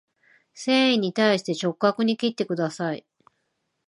[0.55, 3.05] 繊維に対して直角に切ってください